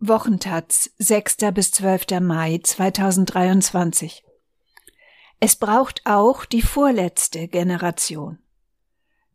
[0.00, 1.38] Wochentaz, 6.
[1.52, 2.20] bis 12.
[2.20, 4.22] Mai 2023.
[5.40, 8.38] Es braucht auch die vorletzte Generation.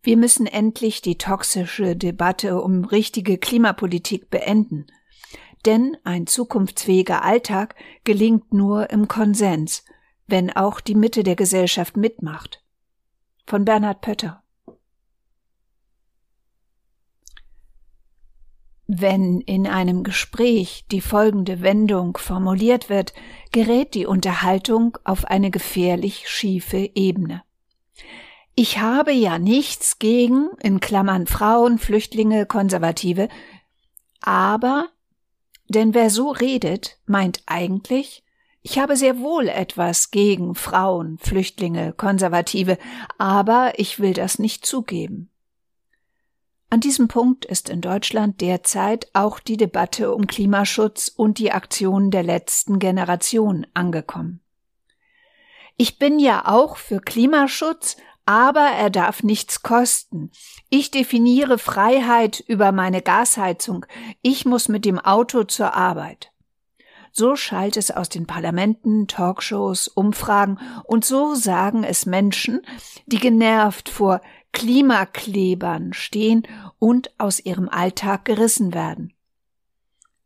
[0.04, 4.88] Wir müssen endlich die toxische Debatte um richtige Klimapolitik beenden.
[5.66, 7.76] Denn ein zukunftsfähiger Alltag
[8.06, 9.84] gelingt nur im Konsens,
[10.28, 12.64] wenn auch die Mitte der Gesellschaft mitmacht.
[13.46, 14.43] Von Bernhard Pötter.
[18.88, 23.14] Wenn in einem Gespräch die folgende Wendung formuliert wird,
[23.52, 27.44] gerät die Unterhaltung auf eine gefährlich schiefe Ebene.
[28.56, 33.30] Ich habe ja nichts gegen, in Klammern Frauen, Flüchtlinge, Konservative,
[34.22, 34.90] aber,
[35.70, 38.24] denn wer so redet, meint eigentlich,
[38.62, 42.78] ich habe sehr wohl etwas gegen Frauen, Flüchtlinge, Konservative,
[43.18, 45.30] aber ich will das nicht zugeben.
[46.74, 52.10] An diesem Punkt ist in Deutschland derzeit auch die Debatte um Klimaschutz und die Aktionen
[52.10, 54.40] der letzten Generation angekommen.
[55.78, 60.32] Ich bin ja auch für Klimaschutz, aber er darf nichts kosten.
[60.72, 63.86] Ich definiere Freiheit über meine Gasheizung.
[64.24, 66.32] Ich muss mit dem Auto zur Arbeit.
[67.12, 72.66] So schallt es aus den Parlamenten, Talkshows, Umfragen und so sagen es Menschen,
[73.06, 74.22] die genervt vor
[74.54, 76.48] Klimaklebern stehen
[76.80, 79.14] und aus ihrem Alltag gerissen werden.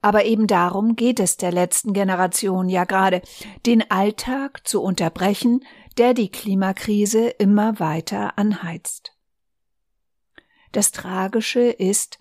[0.02, 3.22] Aber eben darum geht es der letzten Generation ja gerade,
[3.66, 5.66] den Alltag zu unterbrechen,
[5.98, 9.14] der die Klimakrise immer weiter anheizt.
[10.72, 12.20] Das Tragische ist,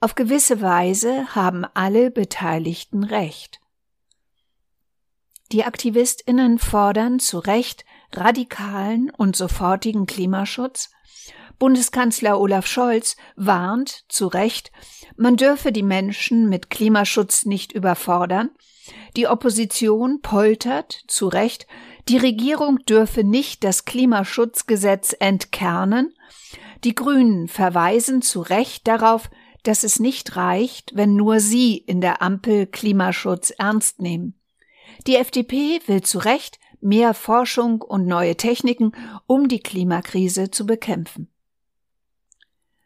[0.00, 3.60] auf gewisse Weise haben alle Beteiligten Recht.
[5.52, 10.90] Die Aktivistinnen fordern zu Recht radikalen und sofortigen Klimaschutz.
[11.62, 14.72] Bundeskanzler Olaf Scholz warnt zu Recht,
[15.16, 18.50] man dürfe die Menschen mit Klimaschutz nicht überfordern.
[19.16, 21.68] Die Opposition poltert zu Recht,
[22.08, 26.12] die Regierung dürfe nicht das Klimaschutzgesetz entkernen.
[26.82, 29.30] Die Grünen verweisen zu Recht darauf,
[29.62, 34.34] dass es nicht reicht, wenn nur sie in der Ampel Klimaschutz ernst nehmen.
[35.06, 38.90] Die FDP will zu Recht mehr Forschung und neue Techniken,
[39.28, 41.31] um die Klimakrise zu bekämpfen.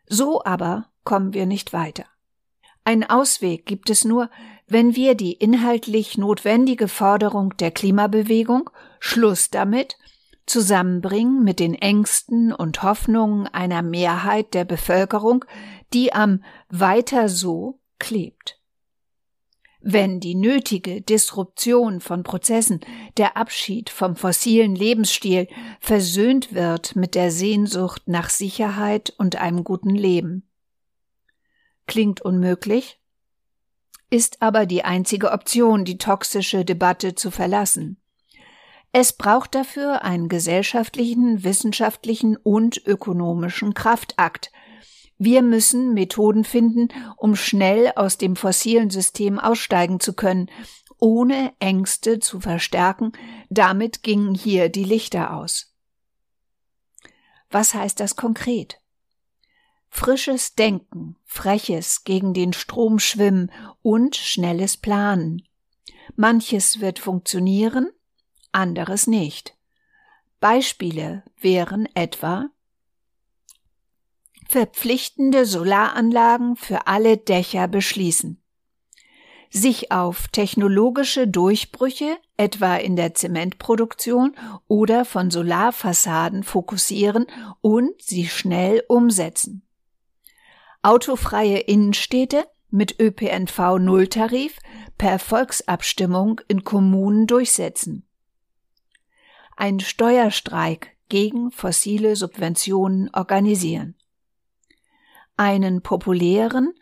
[0.09, 2.05] So aber kommen wir nicht weiter.
[2.84, 4.31] Ein Ausweg gibt es nur,
[4.69, 9.97] wenn wir die inhaltlich notwendige Forderung der Klimabewegung Schluss damit
[10.47, 15.45] zusammenbringen mit den Ängsten und Hoffnungen einer Mehrheit der Bevölkerung,
[15.93, 18.56] die am weiter so klebt.
[19.88, 22.80] Wenn die nötige Disruption von Prozessen,
[23.19, 25.47] der Abschied vom fossilen Lebensstil
[25.78, 30.50] versöhnt wird mit der Sehnsucht nach Sicherheit und einem guten Leben.
[31.86, 32.98] Klingt unmöglich,
[34.10, 38.03] ist aber die einzige Option, die toxische Debatte zu verlassen.
[38.91, 44.50] Es braucht dafür einen gesellschaftlichen, wissenschaftlichen und ökonomischen Kraftakt,
[45.19, 50.50] wir müssen Methoden finden, um schnell aus dem fossilen System aussteigen zu können,
[50.99, 53.12] ohne Ängste zu verstärken.
[53.49, 55.75] Damit gingen hier die Lichter aus.
[57.50, 58.81] Was heißt das konkret?
[59.88, 63.50] Frisches Denken, freches gegen den Strom schwimmen
[63.83, 65.43] und schnelles Planen.
[66.16, 67.91] Manches wird funktionieren,
[68.53, 69.56] anderes nicht.
[70.41, 72.50] Beispiele wären etwa
[74.49, 78.43] verpflichtende Solaranlagen für alle Dächer beschließen.
[79.51, 84.37] Sich auf technologische Durchbrüche, etwa in der Zementproduktion
[84.69, 87.27] oder von Solarfassaden fokussieren
[87.61, 89.62] und sie schnell umsetzen.
[90.83, 94.59] Autofreie Innenstädte mit ÖPNV Nulltarif
[94.99, 98.07] per Volksabstimmung in Kommunen durchsetzen.
[99.57, 103.96] Ein Steuerstreik gegen fossile Subventionen organisieren
[105.36, 106.72] einen populären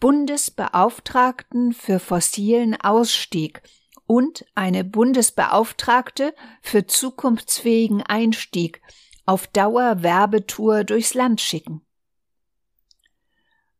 [0.00, 3.62] Bundesbeauftragten für fossilen Ausstieg
[4.06, 8.82] und eine Bundesbeauftragte für zukunftsfähigen Einstieg
[9.26, 11.82] auf Dauer Werbetour durchs Land schicken.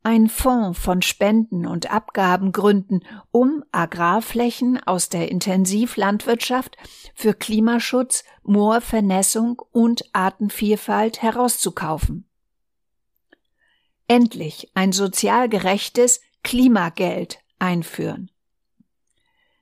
[0.04, 3.00] Ein Fonds von Spenden und Abgaben gründen,
[3.30, 6.76] um Agrarflächen aus der Intensivlandwirtschaft
[7.14, 12.28] für Klimaschutz, Moorvernässung und Artenvielfalt herauszukaufen
[14.12, 18.30] endlich ein sozial gerechtes Klimageld einführen.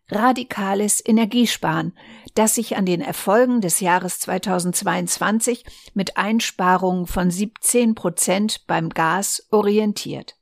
[0.09, 1.97] Radikales Energiesparen,
[2.35, 5.65] das sich an den Erfolgen des Jahres 2022
[5.95, 10.37] mit Einsparungen von 17 Prozent beim Gas orientiert.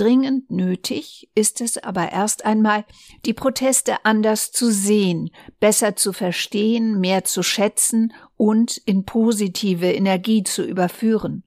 [0.00, 2.86] Dringend nötig ist es aber erst einmal,
[3.26, 10.42] die Proteste anders zu sehen, besser zu verstehen, mehr zu schätzen und in positive Energie
[10.42, 11.42] zu überführen.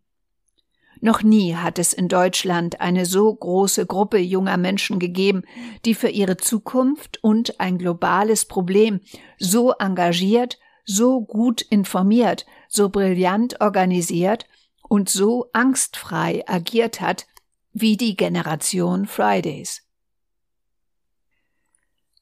[1.01, 5.41] Noch nie hat es in Deutschland eine so große Gruppe junger Menschen gegeben,
[5.83, 8.99] die für ihre Zukunft und ein globales Problem
[9.39, 14.45] so engagiert, so gut informiert, so brillant organisiert
[14.88, 17.25] und so angstfrei agiert hat,
[17.73, 19.81] wie die Generation Fridays.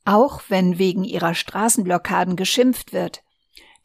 [0.05, 3.21] Auch wenn wegen ihrer Straßenblockaden geschimpft wird,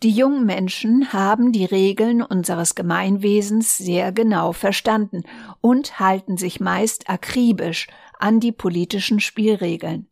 [0.02, 5.22] die jungen Menschen haben die Regeln unseres Gemeinwesens sehr genau verstanden
[5.60, 7.86] und halten sich meist akribisch
[8.18, 10.08] an die politischen Spielregeln.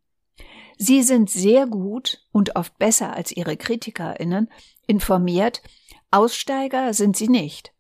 [0.79, 4.51] Sie sind sehr gut und oft besser als ihre Kritikerinnen
[4.87, 5.63] informiert,
[6.11, 7.73] Aussteiger sind sie nicht.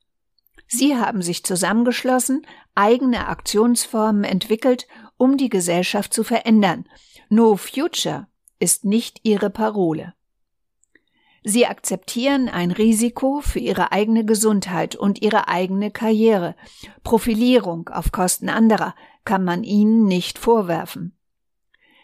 [0.66, 4.86] Sie haben sich zusammengeschlossen, eigene Aktionsformen entwickelt,
[5.16, 6.86] um die Gesellschaft zu verändern.
[7.28, 8.26] No Future
[8.58, 10.14] ist nicht ihre Parole.
[11.46, 16.56] Sie akzeptieren ein Risiko für ihre eigene Gesundheit und ihre eigene Karriere.
[17.02, 18.94] Profilierung auf Kosten anderer
[19.26, 21.16] kann man ihnen nicht vorwerfen.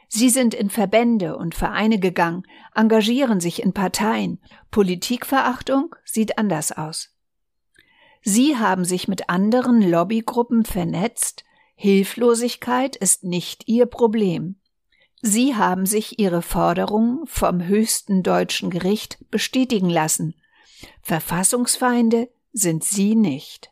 [0.08, 2.42] Sie sind in Verbände und Vereine gegangen,
[2.74, 4.42] engagieren sich in Parteien.
[4.70, 7.14] Politikverachtung sieht anders aus.
[8.22, 11.44] Sie haben sich mit anderen Lobbygruppen vernetzt.
[11.74, 14.56] Hilflosigkeit ist nicht ihr Problem.
[15.22, 20.34] Sie haben sich ihre Forderungen vom höchsten deutschen Gericht bestätigen lassen.
[21.02, 23.70] Verfassungsfeinde sind sie nicht.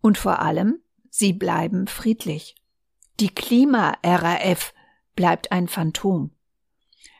[0.00, 0.80] Und vor allem,
[1.10, 2.56] sie bleiben friedlich.
[3.20, 4.72] Die Klima-RAF
[5.14, 6.30] bleibt ein Phantom.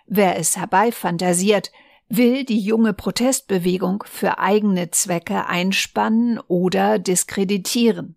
[0.06, 1.70] Wer es herbeifantasiert,
[2.10, 8.16] will die junge Protestbewegung für eigene Zwecke einspannen oder diskreditieren.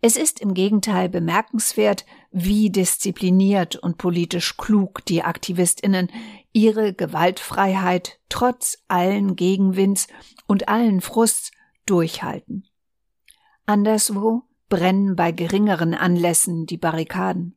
[0.00, 6.12] Es ist im Gegenteil bemerkenswert, wie diszipliniert und politisch klug die Aktivistinnen
[6.52, 10.06] ihre Gewaltfreiheit trotz allen Gegenwinds
[10.46, 11.50] und allen Frusts
[11.86, 12.68] durchhalten.
[13.66, 17.56] Anderswo brennen bei geringeren Anlässen die Barrikaden.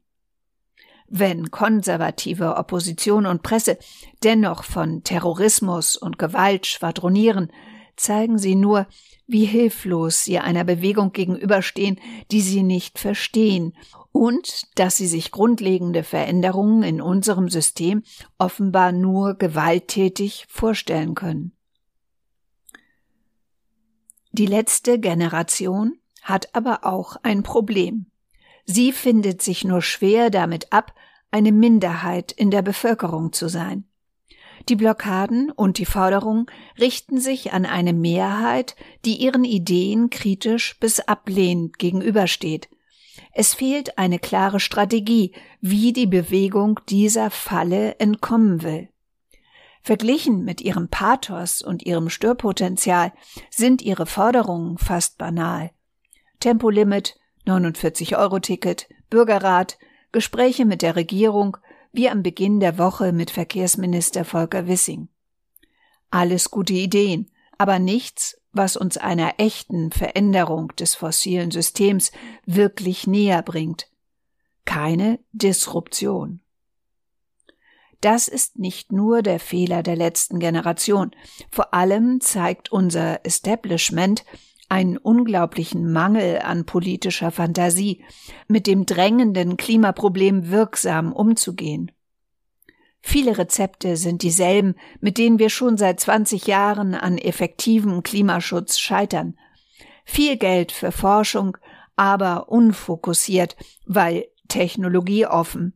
[1.09, 3.77] Wenn konservative Opposition und Presse
[4.23, 7.51] dennoch von Terrorismus und Gewalt schwadronieren,
[7.95, 8.88] zeigen sie nur,
[9.25, 12.00] wie hilflos sie einer Bewegung gegenüberstehen,
[12.31, 13.75] die sie nicht verstehen,
[14.11, 18.03] und dass sie sich grundlegende Veränderungen in unserem System
[18.38, 21.53] offenbar nur gewalttätig vorstellen können.
[24.31, 28.08] Die letzte Generation hat aber auch ein Problem.
[28.71, 30.94] Sie findet sich nur schwer damit ab,
[31.31, 33.86] eine Minderheit in der Bevölkerung zu sein.
[34.69, 36.45] Die Blockaden und die Forderungen
[36.80, 38.75] richten sich an eine Mehrheit,
[39.06, 42.69] die ihren Ideen kritisch bis ablehnend gegenübersteht.
[43.33, 48.89] Es fehlt eine klare Strategie, wie die Bewegung dieser Falle entkommen will.
[49.81, 53.13] Verglichen mit ihrem Pathos und ihrem Störpotenzial
[53.50, 55.71] sind ihre Forderungen fast banal.
[56.39, 57.19] Tempolimit,
[57.50, 59.78] 49-Euro-Ticket, Bürgerrat,
[60.12, 61.57] Gespräche mit der Regierung,
[61.92, 65.10] wie am Beginn der Woche mit Verkehrsminister Volker Wissing.
[66.12, 72.12] Alles gute Ideen, aber nichts, was uns einer echten Veränderung des fossilen Systems
[72.45, 73.90] wirklich näher bringt.
[74.66, 76.42] Keine Disruption.
[78.02, 81.12] Das ist nicht nur der Fehler der letzten Generation,
[81.52, 84.23] vor allem zeigt unser Establishment,
[84.69, 88.04] einen unglaublichen Mangel an politischer Fantasie,
[88.47, 91.92] mit dem drängenden Klimaproblem wirksam umzugehen.
[93.02, 99.38] Viele Rezepte sind dieselben, mit denen wir schon seit 20 Jahren an effektivem Klimaschutz scheitern.
[100.06, 101.57] Viel Geld für Forschung,
[101.95, 105.73] aber unfokussiert, weil technologieoffen.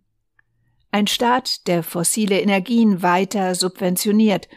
[0.91, 4.47] Ein Staat, der fossile Energien weiter subventioniert,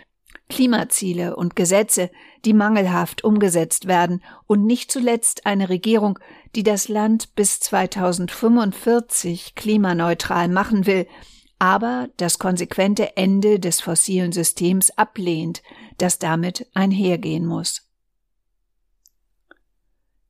[0.49, 2.11] Klimaziele und Gesetze,
[2.47, 6.19] die mangelhaft umgesetzt werden und nicht zuletzt eine Regierung,
[6.55, 11.07] die das Land bis 2045 klimaneutral machen will,
[11.59, 15.63] aber das konsequente Ende des fossilen Systems ablehnt,
[15.99, 17.83] das damit einhergehen muss.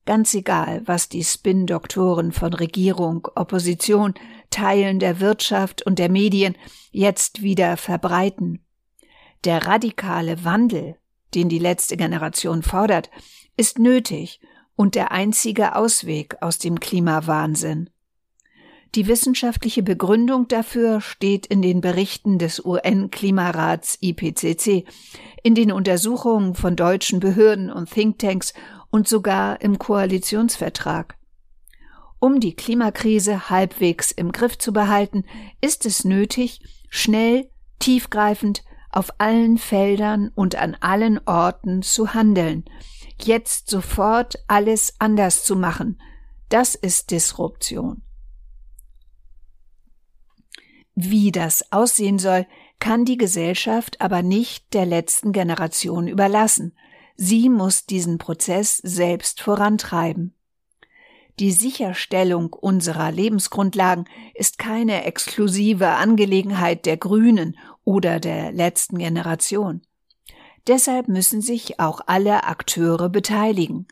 [0.05, 4.13] Ganz egal, was die Spin-Doktoren von Regierung, Opposition,
[4.49, 6.55] Teilen der Wirtschaft und der Medien
[6.91, 8.65] jetzt wieder verbreiten.
[9.43, 10.97] Der radikale Wandel,
[11.35, 13.09] den die letzte Generation fordert,
[13.55, 14.39] ist nötig
[14.75, 17.89] und der einzige Ausweg aus dem Klimawahnsinn.
[18.95, 24.85] Die wissenschaftliche Begründung dafür steht in den Berichten des UN-Klimarats IPCC,
[25.43, 28.53] in den Untersuchungen von deutschen Behörden und Thinktanks
[28.89, 31.17] und sogar im Koalitionsvertrag.
[32.19, 35.25] Um die Klimakrise halbwegs im Griff zu behalten,
[35.61, 38.63] ist es nötig, schnell, tiefgreifend,
[38.97, 42.65] auf allen Feldern und an allen Orten zu handeln,
[43.21, 46.01] jetzt sofort alles anders zu machen.
[46.49, 48.01] Das ist Disruption.
[50.95, 52.47] Wie das aussehen soll,
[52.79, 56.75] kann die Gesellschaft aber nicht der letzten Generation überlassen.
[57.15, 60.33] Sie muss diesen Prozess selbst vorantreiben.
[61.39, 69.81] Die Sicherstellung unserer Lebensgrundlagen ist keine exklusive Angelegenheit der Grünen oder der letzten Generation.
[70.65, 73.87] Deshalb müssen sich auch alle Akteure beteiligen.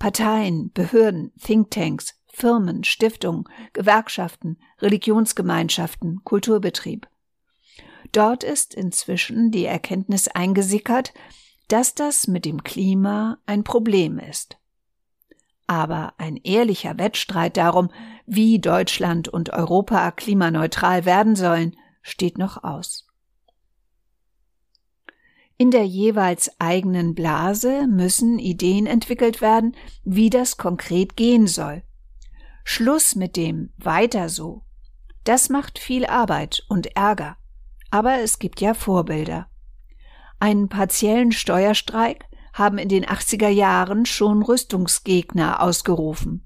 [0.00, 7.08] Parteien, Behörden, Thinktanks, Firmen, Stiftungen, Gewerkschaften, Religionsgemeinschaften, Kulturbetrieb.
[8.12, 11.14] Dort ist inzwischen die Erkenntnis eingesickert,
[11.68, 14.57] dass das mit dem Klima ein Problem ist.
[15.68, 17.90] Aber ein ehrlicher Wettstreit darum,
[18.26, 23.06] wie Deutschland und Europa klimaneutral werden sollen, steht noch aus.
[25.58, 31.82] In der jeweils eigenen Blase müssen Ideen entwickelt werden, wie das konkret gehen soll.
[32.64, 34.62] Schluss mit dem weiter so.
[35.24, 37.36] Das macht viel Arbeit und Ärger.
[37.90, 39.50] Aber es gibt ja Vorbilder.
[40.38, 42.24] Einen partiellen Steuerstreik
[42.58, 46.44] haben in den 80er Jahren schon Rüstungsgegner ausgerufen.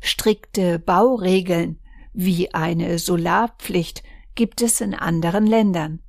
[0.00, 1.80] Strikte Bauregeln
[2.12, 4.02] wie eine Solarpflicht
[4.34, 6.00] gibt es in anderen Ländern.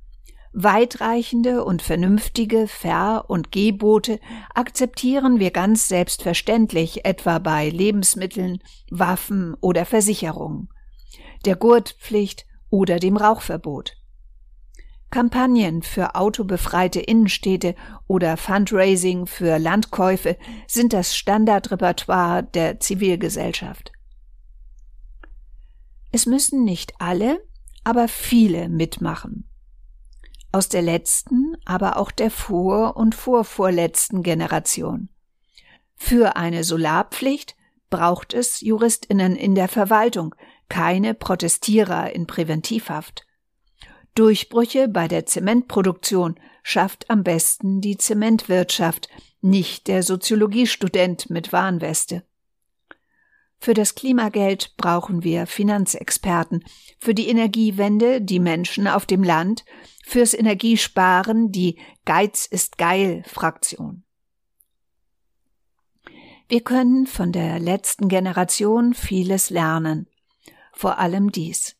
[0.54, 4.18] Weitreichende und vernünftige Ver- und Gebote
[4.54, 10.70] akzeptieren wir ganz selbstverständlich, etwa bei Lebensmitteln, Waffen oder Versicherungen,
[11.44, 13.97] der Gurtpflicht oder dem Rauchverbot.
[15.10, 17.74] Kampagnen für autobefreite Innenstädte
[18.06, 20.36] oder Fundraising für Landkäufe
[20.66, 23.92] sind das Standardrepertoire der Zivilgesellschaft.
[26.12, 27.42] Es müssen nicht alle,
[27.84, 29.48] aber viele mitmachen.
[30.52, 35.08] Aus der letzten, aber auch der vor- und vorvorletzten Generation.
[35.94, 37.56] Für eine Solarpflicht
[37.90, 40.34] braucht es Juristinnen in der Verwaltung,
[40.68, 43.27] keine Protestierer in Präventivhaft.
[44.18, 49.08] Durchbrüche bei der Zementproduktion schafft am besten die Zementwirtschaft,
[49.42, 52.24] nicht der Soziologiestudent mit Warnweste.
[53.60, 56.64] Für das Klimageld brauchen wir Finanzexperten,
[56.98, 59.64] für die Energiewende die Menschen auf dem Land,
[60.04, 64.02] fürs Energiesparen die Geiz ist geil Fraktion.
[66.48, 70.08] Wir können von der letzten Generation vieles lernen,
[70.72, 71.77] vor allem dies.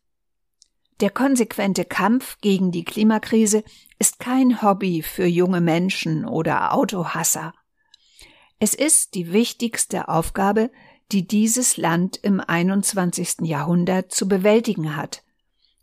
[1.00, 3.62] Der konsequente Kampf gegen die Klimakrise
[3.98, 7.54] ist kein Hobby für junge Menschen oder Autohasser.
[8.58, 10.70] Es ist die wichtigste Aufgabe,
[11.12, 13.42] die dieses Land im 21.
[13.42, 15.22] Jahrhundert zu bewältigen hat.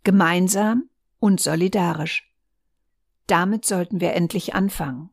[0.04, 2.30] Gemeinsam und solidarisch.
[3.26, 5.10] Damit sollten wir endlich anfangen.